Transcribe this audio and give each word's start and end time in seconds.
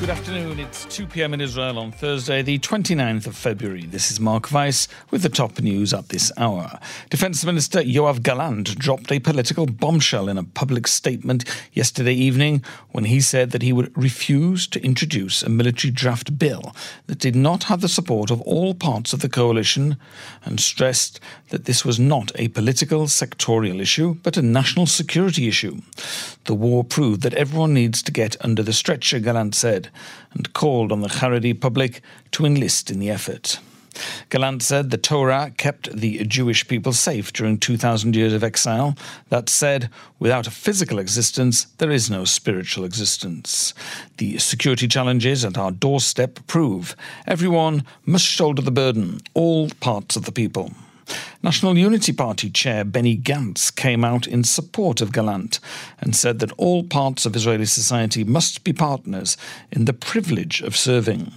Good 0.00 0.10
afternoon. 0.10 0.58
It's 0.58 0.84
2 0.86 1.06
p.m. 1.06 1.34
in 1.34 1.40
Israel 1.40 1.78
on 1.78 1.92
Thursday, 1.92 2.42
the 2.42 2.58
29th 2.58 3.28
of 3.28 3.36
February. 3.36 3.86
This 3.86 4.10
is 4.10 4.18
Mark 4.18 4.50
Weiss 4.50 4.88
with 5.10 5.22
the 5.22 5.28
top 5.28 5.60
news 5.60 5.94
at 5.94 6.08
this 6.08 6.32
hour. 6.36 6.80
Defense 7.10 7.44
Minister 7.44 7.78
Yoav 7.80 8.22
Gallant 8.22 8.76
dropped 8.76 9.12
a 9.12 9.20
political 9.20 9.66
bombshell 9.66 10.28
in 10.28 10.36
a 10.36 10.42
public 10.42 10.88
statement 10.88 11.44
yesterday 11.72 12.12
evening 12.12 12.62
when 12.90 13.04
he 13.04 13.20
said 13.20 13.52
that 13.52 13.62
he 13.62 13.72
would 13.72 13.96
refuse 13.96 14.66
to 14.66 14.84
introduce 14.84 15.42
a 15.42 15.48
military 15.48 15.92
draft 15.92 16.38
bill 16.38 16.74
that 17.06 17.20
did 17.20 17.36
not 17.36 17.64
have 17.64 17.80
the 17.80 17.88
support 17.88 18.30
of 18.30 18.42
all 18.42 18.74
parts 18.74 19.12
of 19.12 19.20
the 19.20 19.28
coalition 19.28 19.96
and 20.44 20.60
stressed 20.60 21.20
that 21.50 21.66
this 21.66 21.84
was 21.84 22.00
not 22.00 22.32
a 22.34 22.48
political 22.48 23.04
sectorial 23.06 23.80
issue 23.80 24.16
but 24.22 24.36
a 24.36 24.42
national 24.42 24.86
security 24.86 25.46
issue. 25.46 25.80
The 26.44 26.54
war 26.54 26.84
proved 26.84 27.22
that 27.22 27.34
everyone 27.34 27.72
needs 27.72 28.02
to 28.02 28.12
get 28.12 28.36
under 28.44 28.62
the 28.62 28.72
stretcher, 28.72 29.18
Gallant 29.18 29.54
said 29.54 29.83
and 30.32 30.52
called 30.52 30.92
on 30.92 31.00
the 31.00 31.08
Haredi 31.08 31.58
public 31.58 32.02
to 32.32 32.44
enlist 32.44 32.90
in 32.90 32.98
the 32.98 33.10
effort. 33.10 33.58
Gallant 34.30 34.62
said 34.62 34.90
the 34.90 34.98
Torah 34.98 35.52
kept 35.56 35.94
the 35.94 36.24
Jewish 36.24 36.66
people 36.66 36.92
safe 36.92 37.32
during 37.32 37.58
2,000 37.58 38.16
years 38.16 38.32
of 38.32 38.42
exile. 38.42 38.96
That 39.28 39.48
said, 39.48 39.90
without 40.18 40.46
a 40.46 40.50
physical 40.50 40.98
existence, 40.98 41.66
there 41.78 41.90
is 41.90 42.10
no 42.10 42.24
spiritual 42.24 42.84
existence. 42.84 43.74
The 44.16 44.38
security 44.38 44.88
challenges 44.88 45.44
at 45.44 45.58
our 45.58 45.70
doorstep 45.70 46.40
prove 46.46 46.96
everyone 47.26 47.84
must 48.04 48.26
shoulder 48.26 48.62
the 48.62 48.70
burden, 48.70 49.20
all 49.34 49.70
parts 49.80 50.16
of 50.16 50.24
the 50.24 50.32
people. 50.32 50.72
National 51.44 51.76
Unity 51.76 52.14
Party 52.14 52.48
chair 52.48 52.84
Benny 52.84 53.18
Gantz 53.18 53.70
came 53.70 54.02
out 54.02 54.26
in 54.26 54.44
support 54.44 55.02
of 55.02 55.12
Gallant 55.12 55.60
and 56.00 56.16
said 56.16 56.38
that 56.38 56.52
all 56.52 56.82
parts 56.84 57.26
of 57.26 57.36
Israeli 57.36 57.66
society 57.66 58.24
must 58.24 58.64
be 58.64 58.72
partners 58.72 59.36
in 59.70 59.84
the 59.84 59.92
privilege 59.92 60.62
of 60.62 60.74
serving. 60.74 61.30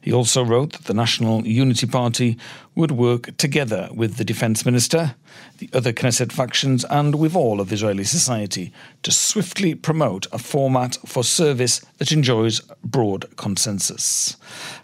He 0.00 0.14
also 0.14 0.42
wrote 0.42 0.72
that 0.72 0.84
the 0.86 0.94
National 0.94 1.46
Unity 1.46 1.86
Party 1.86 2.38
would 2.74 2.92
work 2.92 3.36
together 3.36 3.88
with 3.92 4.16
the 4.16 4.24
defence 4.24 4.64
minister, 4.64 5.14
the 5.58 5.68
other 5.72 5.92
Knesset 5.92 6.32
factions, 6.32 6.84
and 6.84 7.16
with 7.16 7.34
all 7.34 7.60
of 7.60 7.72
Israeli 7.72 8.04
society 8.04 8.72
to 9.02 9.10
swiftly 9.10 9.74
promote 9.74 10.26
a 10.32 10.38
format 10.38 10.96
for 11.04 11.24
service 11.24 11.80
that 11.98 12.12
enjoys 12.12 12.60
broad 12.84 13.36
consensus. 13.36 14.36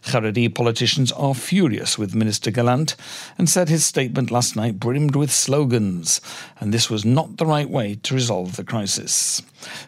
Haredi 0.02 0.52
politicians 0.52 1.12
are 1.12 1.34
furious 1.34 1.96
with 1.96 2.14
Minister 2.14 2.50
Gallant 2.50 2.96
and 3.38 3.48
said 3.48 3.68
his 3.68 3.84
statement 3.84 4.30
last 4.30 4.56
night 4.56 4.80
brimmed 4.80 5.16
with 5.16 5.30
slogans, 5.30 6.20
and 6.60 6.74
this 6.74 6.90
was 6.90 7.04
not 7.04 7.36
the 7.36 7.46
right 7.46 7.70
way 7.70 7.94
to 8.02 8.14
resolve 8.14 8.56
the 8.56 8.64
crisis. 8.64 9.42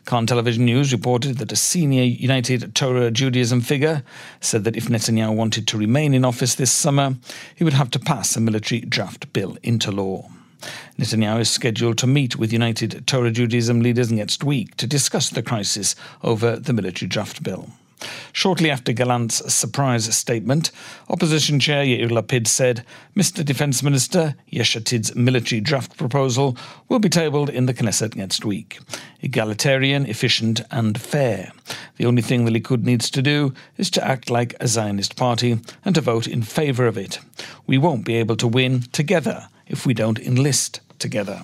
Kan 0.06 0.26
Television 0.26 0.64
News 0.64 0.92
reported 0.92 1.38
that 1.38 1.52
a 1.52 1.56
senior 1.56 2.02
United 2.02 2.74
Torah 2.74 3.10
Judaism 3.10 3.60
figure 3.60 4.02
said 4.40 4.64
that 4.64 4.76
if 4.76 4.86
Netanyahu 4.86 5.34
wanted 5.34 5.68
to 5.68 5.78
remain 5.78 6.14
in 6.14 6.24
office 6.24 6.54
this 6.54 6.72
summer, 6.72 7.16
he 7.54 7.64
would 7.64 7.74
have 7.74 7.87
to 7.92 7.98
pass 7.98 8.36
a 8.36 8.40
military 8.40 8.80
draft 8.80 9.32
bill 9.32 9.58
into 9.62 9.90
law. 9.90 10.28
Netanyahu 10.98 11.40
is 11.40 11.50
scheduled 11.50 11.98
to 11.98 12.06
meet 12.06 12.36
with 12.36 12.52
United 12.52 13.06
Torah 13.06 13.30
Judaism 13.30 13.80
leaders 13.80 14.10
next 14.10 14.42
week 14.42 14.76
to 14.76 14.86
discuss 14.86 15.30
the 15.30 15.42
crisis 15.42 15.94
over 16.22 16.56
the 16.56 16.72
military 16.72 17.08
draft 17.08 17.42
bill. 17.42 17.70
Shortly 18.32 18.70
after 18.70 18.92
Gallant's 18.92 19.52
surprise 19.52 20.14
statement, 20.16 20.70
Opposition 21.08 21.58
Chair 21.58 21.84
Yair 21.84 22.08
Lapid 22.08 22.46
said 22.46 22.84
Mr. 23.16 23.44
Defence 23.44 23.82
Minister 23.82 24.34
Yesh 24.48 24.76
Atid's 24.76 25.14
military 25.14 25.60
draft 25.60 25.96
proposal 25.96 26.56
will 26.88 26.98
be 26.98 27.08
tabled 27.08 27.50
in 27.50 27.66
the 27.66 27.74
Knesset 27.74 28.14
next 28.14 28.44
week. 28.44 28.78
Egalitarian, 29.20 30.06
efficient, 30.06 30.60
and 30.70 31.00
fair. 31.00 31.52
The 31.96 32.06
only 32.06 32.22
thing 32.22 32.44
the 32.44 32.52
Likud 32.52 32.84
needs 32.84 33.10
to 33.10 33.22
do 33.22 33.52
is 33.76 33.90
to 33.90 34.06
act 34.06 34.30
like 34.30 34.54
a 34.60 34.68
Zionist 34.68 35.16
party 35.16 35.60
and 35.84 35.94
to 35.94 36.00
vote 36.00 36.26
in 36.26 36.42
favour 36.42 36.86
of 36.86 36.96
it. 36.96 37.18
We 37.66 37.78
won't 37.78 38.04
be 38.04 38.16
able 38.16 38.36
to 38.36 38.46
win 38.46 38.82
together 38.92 39.48
if 39.66 39.84
we 39.84 39.94
don't 39.94 40.18
enlist 40.18 40.80
together. 40.98 41.42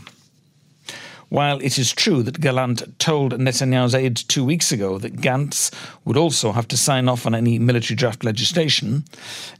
While 1.28 1.58
it 1.60 1.78
is 1.78 1.92
true 1.92 2.22
that 2.22 2.40
Gallant 2.40 2.98
told 2.98 3.32
Netanyahu's 3.32 3.94
aides 3.94 4.22
two 4.22 4.44
weeks 4.44 4.72
ago 4.72 4.98
that 4.98 5.20
Gantz 5.20 5.72
would 6.04 6.16
also 6.16 6.52
have 6.52 6.68
to 6.68 6.76
sign 6.76 7.08
off 7.08 7.26
on 7.26 7.34
any 7.34 7.58
military 7.58 7.96
draft 7.96 8.24
legislation, 8.24 9.04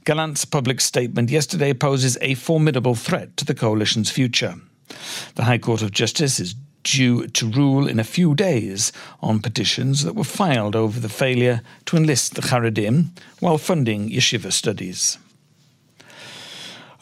Gallant's 0.05 0.45
public 0.45 0.79
statement 0.81 1.29
yesterday 1.29 1.73
poses 1.73 2.17
a 2.21 2.35
formidable 2.35 2.95
threat 2.95 3.35
to 3.37 3.45
the 3.45 3.55
coalition's 3.55 4.11
future. 4.11 4.55
The 5.35 5.43
High 5.43 5.57
Court 5.57 5.81
of 5.81 5.91
Justice 5.91 6.39
is 6.39 6.55
due 6.83 7.27
to 7.27 7.49
rule 7.49 7.87
in 7.87 7.99
a 7.99 8.03
few 8.03 8.35
days 8.35 8.91
on 9.21 9.39
petitions 9.39 10.03
that 10.03 10.15
were 10.15 10.23
filed 10.23 10.75
over 10.75 10.99
the 10.99 11.09
failure 11.09 11.61
to 11.85 11.97
enlist 11.97 12.35
the 12.35 12.41
Haredim 12.43 13.09
while 13.39 13.57
funding 13.57 14.09
yeshiva 14.09 14.53
studies. 14.53 15.17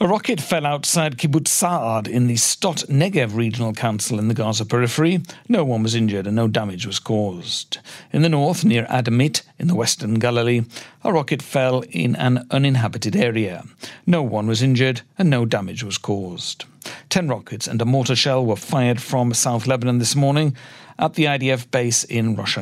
A 0.04 0.08
rocket 0.08 0.42
fell 0.42 0.66
outside 0.66 1.18
Kibbutz 1.18 1.48
Sa'ad 1.48 2.10
in 2.10 2.28
the 2.28 2.34
Sdot 2.34 2.88
Negev 2.88 3.38
Regional 3.38 3.72
Council 3.72 4.20
in 4.20 4.28
the 4.28 4.34
Gaza 4.34 4.66
periphery. 4.66 5.22
No 5.48 5.64
one 5.64 5.82
was 5.82 5.96
injured 5.96 6.28
and 6.28 6.36
no 6.36 6.50
damage 6.50 6.86
was 6.86 7.00
caused. 7.00 7.78
In 8.12 8.22
the 8.22 8.28
north, 8.28 8.66
near 8.66 8.86
Adamit, 8.88 9.44
in 9.58 9.70
the 9.70 9.76
western 9.76 10.16
Galilee, 10.16 10.64
a 11.06 11.14
rocket 11.14 11.42
fell 11.42 11.86
in 11.90 12.18
an 12.18 12.46
uninhabited 12.52 13.16
area. 13.16 13.64
No 14.06 14.22
one 14.22 14.46
was 14.46 14.62
injured 14.62 15.04
and 15.18 15.30
no 15.30 15.46
damage 15.46 15.86
was 15.86 15.98
caused. 15.98 16.66
Ten 17.08 17.30
rockets 17.30 17.66
and 17.66 17.82
a 17.82 17.86
mortar 17.86 18.18
shell 18.18 18.46
were 18.46 18.58
fired 18.58 19.02
from 19.02 19.34
South 19.34 19.68
Lebanon 19.68 20.00
this 20.00 20.18
morning 20.18 20.54
at 21.00 21.14
the 21.14 21.24
IDF 21.24 21.72
base 21.72 22.04
in 22.04 22.36
Rosh. 22.36 22.58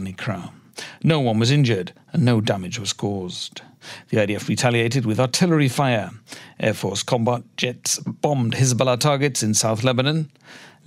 No 1.03 1.19
one 1.19 1.39
was 1.39 1.51
injured 1.51 1.93
and 2.13 2.23
no 2.23 2.41
damage 2.41 2.79
was 2.79 2.93
caused. 2.93 3.61
The 4.09 4.17
IDF 4.17 4.47
retaliated 4.47 5.05
with 5.05 5.19
artillery 5.19 5.67
fire. 5.67 6.11
Air 6.59 6.73
Force 6.73 7.03
combat 7.03 7.43
jets 7.57 7.99
bombed 7.99 8.53
Hezbollah 8.53 8.99
targets 8.99 9.41
in 9.41 9.53
South 9.53 9.83
Lebanon. 9.83 10.31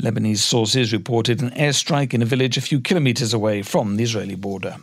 Lebanese 0.00 0.38
sources 0.38 0.92
reported 0.92 1.40
an 1.42 1.50
airstrike 1.50 2.14
in 2.14 2.22
a 2.22 2.26
village 2.26 2.56
a 2.56 2.60
few 2.60 2.80
kilometres 2.80 3.32
away 3.32 3.62
from 3.62 3.96
the 3.96 4.04
Israeli 4.04 4.34
border. 4.34 4.76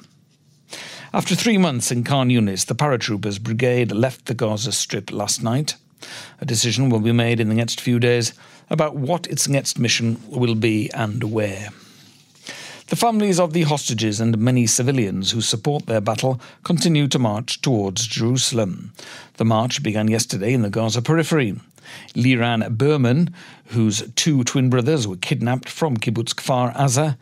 After 1.14 1.36
three 1.36 1.58
months 1.58 1.92
in 1.92 2.06
Khan 2.06 2.30
Yunis, 2.30 2.66
the 2.66 2.76
paratroopers 2.76 3.42
brigade 3.42 3.92
left 3.92 4.28
the 4.28 4.34
Gaza 4.34 4.72
Strip 4.72 5.12
last 5.12 5.44
night. 5.44 5.76
A 6.40 6.46
decision 6.46 6.90
will 6.90 7.02
be 7.02 7.12
made 7.12 7.40
in 7.40 7.50
the 7.50 7.56
next 7.56 7.82
few 7.82 8.00
days 8.00 8.34
about 8.70 8.96
what 8.96 9.28
its 9.28 9.48
next 9.48 9.78
mission 9.78 10.22
will 10.30 10.56
be 10.56 10.90
and 10.94 11.24
where. 11.26 11.70
The 12.92 12.98
families 12.98 13.40
of 13.40 13.54
the 13.54 13.62
hostages 13.62 14.20
and 14.20 14.38
many 14.38 14.68
civilians 14.68 15.32
who 15.32 15.40
support 15.40 15.86
their 15.86 16.02
battle 16.02 16.42
continue 16.64 17.08
to 17.08 17.18
march 17.18 17.62
towards 17.62 18.06
Jerusalem. 18.06 18.92
The 19.38 19.46
march 19.46 19.82
began 19.82 20.10
yesterday 20.10 20.52
in 20.52 20.62
the 20.62 20.70
Gaza 20.70 21.02
periphery. 21.02 21.56
Liran 22.16 22.78
Berman, 22.78 23.34
whose 23.68 24.04
two 24.18 24.44
twin 24.44 24.70
brothers 24.70 25.08
were 25.08 25.16
kidnapped 25.16 25.70
from 25.70 25.96
Kibbutz 25.96 26.34
Kfar 26.34 26.76
Aza, 26.76 27.18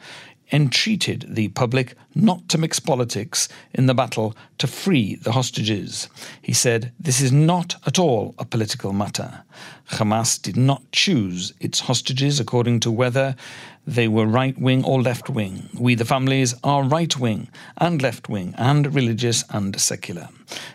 entreated 0.51 1.27
the 1.29 1.49
public 1.49 1.93
not 2.15 2.49
to 2.49 2.57
mix 2.57 2.79
politics 2.79 3.47
in 3.73 3.85
the 3.85 3.93
battle 3.93 4.35
to 4.57 4.65
free 4.65 5.15
the 5.17 5.33
hostages. 5.33 6.09
He 6.41 6.53
said, 6.53 6.91
This 6.99 7.21
is 7.21 7.31
not 7.31 7.75
at 7.85 7.99
all 7.99 8.33
a 8.39 8.45
political 8.45 8.91
matter. 8.91 9.43
Hamas 9.91 10.41
did 10.41 10.57
not 10.57 10.91
choose 10.91 11.53
its 11.59 11.81
hostages 11.81 12.39
according 12.39 12.79
to 12.81 12.91
whether 12.91 13.35
they 13.89 14.07
were 14.07 14.25
right 14.25 14.57
wing 14.57 14.83
or 14.85 15.01
left 15.01 15.29
wing. 15.29 15.69
We, 15.73 15.95
the 15.95 16.05
families, 16.05 16.53
are 16.63 16.83
right 16.83 17.17
wing 17.17 17.49
and 17.77 18.01
left 18.01 18.29
wing 18.29 18.53
and 18.57 18.93
religious 18.93 19.43
and 19.49 19.79
secular. 19.79 20.29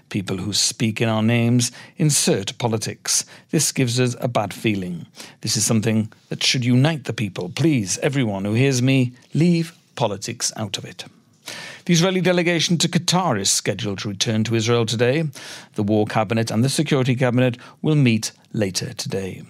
People 0.08 0.38
who 0.38 0.52
speak 0.52 1.00
in 1.00 1.08
our 1.08 1.22
names 1.22 1.70
insert 1.96 2.58
politics. 2.58 3.24
This 3.50 3.70
gives 3.72 4.00
us 4.00 4.16
a 4.20 4.28
bad 4.28 4.52
feeling. 4.52 5.06
This 5.42 5.56
is 5.56 5.64
something 5.64 6.12
that 6.28 6.42
should 6.42 6.64
unite 6.64 7.04
the 7.04 7.12
people. 7.12 7.48
Please, 7.48 7.98
everyone 7.98 8.44
who 8.44 8.54
hears 8.54 8.82
me, 8.82 9.12
leave 9.32 9.76
politics 9.94 10.52
out 10.56 10.76
of 10.76 10.84
it. 10.84 11.04
The 11.86 11.92
Israeli 11.92 12.22
delegation 12.22 12.78
to 12.78 12.88
Qatar 12.88 13.38
is 13.38 13.50
scheduled 13.50 13.98
to 13.98 14.08
return 14.08 14.42
to 14.44 14.54
Israel 14.54 14.86
today. 14.86 15.24
The 15.74 15.82
War 15.82 16.06
Cabinet 16.06 16.50
and 16.50 16.64
the 16.64 16.70
Security 16.70 17.14
Cabinet 17.14 17.58
will 17.82 17.94
meet 17.94 18.32
later 18.54 18.94
today. 18.94 19.42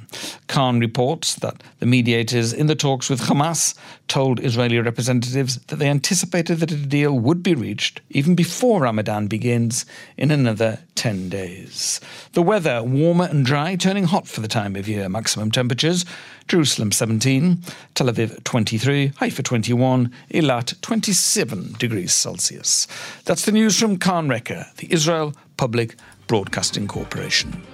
Kan 0.48 0.80
reports 0.80 1.36
that 1.36 1.62
the 1.78 1.86
mediators 1.86 2.52
in 2.52 2.66
the 2.66 2.74
talks 2.74 3.08
with 3.08 3.20
Hamas 3.20 3.76
told 4.08 4.40
Israeli 4.40 4.80
representatives 4.80 5.58
that 5.66 5.76
they 5.76 5.88
anticipated 5.88 6.58
that 6.58 6.72
a 6.72 6.76
deal 6.76 7.16
would 7.16 7.40
be 7.40 7.54
reached 7.54 8.00
even 8.10 8.34
before 8.34 8.80
Ramadan 8.80 9.28
begins 9.28 9.86
in 10.16 10.32
another 10.32 10.80
10 10.96 11.28
days. 11.28 12.00
The 12.32 12.42
weather 12.42 12.82
warmer 12.82 13.26
and 13.26 13.46
dry, 13.46 13.76
turning 13.76 14.04
hot 14.04 14.26
for 14.26 14.40
the 14.40 14.48
time 14.48 14.74
of 14.74 14.88
year. 14.88 15.08
Maximum 15.08 15.52
temperatures 15.52 16.04
Jerusalem 16.48 16.92
17, 16.92 17.58
Tel 17.94 18.08
Aviv 18.08 18.42
23, 18.44 19.12
Haifa 19.16 19.42
21, 19.42 20.10
Eilat 20.32 20.80
27 20.80 21.74
degrees 21.78 22.12
Celsius. 22.12 22.86
That's 23.24 23.44
the 23.44 23.52
news 23.52 23.78
from 23.78 23.98
Kan 23.98 24.28
Reka, 24.28 24.66
the 24.76 24.92
Israel 24.92 25.34
Public 25.56 25.96
Broadcasting 26.26 26.86
Corporation. 26.86 27.73